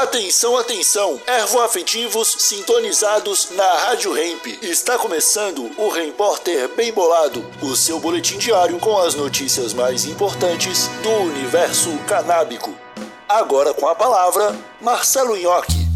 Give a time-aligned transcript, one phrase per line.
[0.00, 1.20] Atenção, atenção!
[1.26, 4.46] Ervoafetivos sintonizados na Rádio Hemp.
[4.62, 10.88] Está começando o Repórter Bem Bolado, o seu boletim diário com as notícias mais importantes
[11.02, 12.74] do universo canábico.
[13.28, 15.86] Agora com a palavra, Marcelo Nhoque.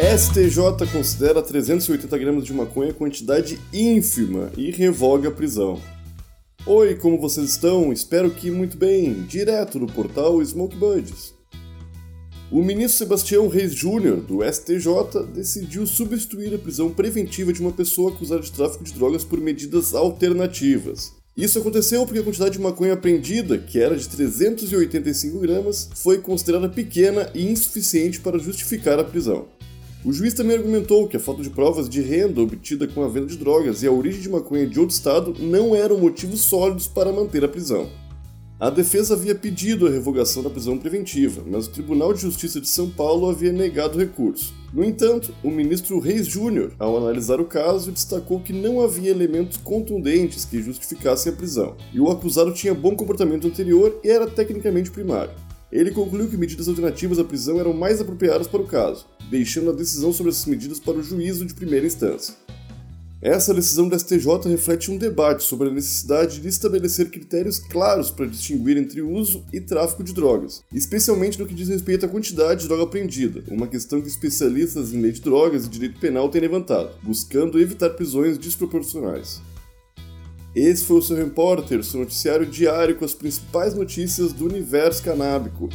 [0.00, 5.80] STJ considera 380 gramas de maconha quantidade ínfima e revoga a prisão.
[6.66, 7.92] Oi, como vocês estão?
[7.92, 11.35] Espero que muito bem, direto do portal Smoke Buddies.
[12.48, 18.12] O ministro Sebastião Reis Júnior, do STJ, decidiu substituir a prisão preventiva de uma pessoa
[18.12, 21.12] acusada de tráfico de drogas por medidas alternativas.
[21.36, 26.68] Isso aconteceu porque a quantidade de maconha apreendida, que era de 385 gramas, foi considerada
[26.68, 29.46] pequena e insuficiente para justificar a prisão.
[30.04, 33.26] O juiz também argumentou que a falta de provas de renda obtida com a venda
[33.26, 37.12] de drogas e a origem de maconha de outro estado não eram motivos sólidos para
[37.12, 37.88] manter a prisão.
[38.58, 42.66] A defesa havia pedido a revogação da prisão preventiva, mas o Tribunal de Justiça de
[42.66, 44.54] São Paulo havia negado o recurso.
[44.72, 49.58] No entanto, o ministro Reis Júnior, ao analisar o caso, destacou que não havia elementos
[49.58, 54.90] contundentes que justificassem a prisão, e o acusado tinha bom comportamento anterior e era tecnicamente
[54.90, 55.34] primário.
[55.70, 59.74] Ele concluiu que medidas alternativas à prisão eram mais apropriadas para o caso, deixando a
[59.74, 62.34] decisão sobre essas medidas para o juízo de primeira instância.
[63.26, 68.24] Essa decisão do STJ reflete um debate sobre a necessidade de estabelecer critérios claros para
[68.24, 72.68] distinguir entre uso e tráfico de drogas, especialmente no que diz respeito à quantidade de
[72.68, 76.90] droga apreendida, uma questão que especialistas em lei de drogas e direito penal têm levantado,
[77.02, 79.42] buscando evitar prisões desproporcionais.
[80.54, 85.68] Esse foi o seu repórter, seu noticiário diário com as principais notícias do universo canábico.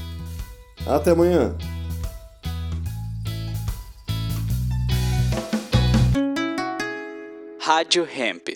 [0.87, 1.57] Até amanhã!
[7.63, 8.49] Rádio Hemp.